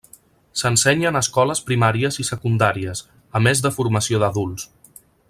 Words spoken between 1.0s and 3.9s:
en escoles primàries i secundàries, a més de